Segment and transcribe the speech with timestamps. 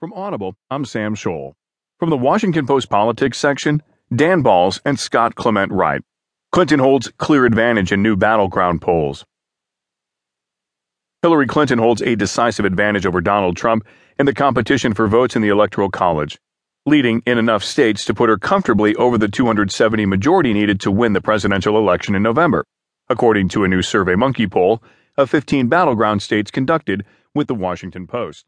[0.00, 1.52] From Audible, I'm Sam Scholl.
[1.98, 3.82] From the Washington Post Politics section,
[4.16, 6.00] Dan Balz and Scott Clement write.
[6.52, 9.26] Clinton holds clear advantage in new battleground polls.
[11.20, 13.84] Hillary Clinton holds a decisive advantage over Donald Trump
[14.18, 16.38] in the competition for votes in the Electoral College,
[16.86, 21.12] leading in enough states to put her comfortably over the 270 majority needed to win
[21.12, 22.64] the presidential election in November,
[23.10, 24.82] according to a new SurveyMonkey poll
[25.18, 27.04] of 15 battleground states conducted
[27.34, 28.46] with the Washington Post.